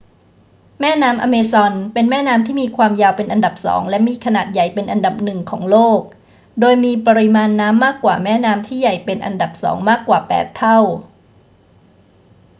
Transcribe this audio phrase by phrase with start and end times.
[0.81, 6.01] แม่น้ำอเมซอนเป็นแม่น้ำที่มีความยาวเป็นอันดับสองและมีขนาดใหญ่เป็นอันดับหนึ่งของโลก
[6.59, 10.79] โดยมีปริมาณน้ำมากกว่าแม่น้ำที่ใหญ่เป็นอันดับสองมากกว่า 8 เท่า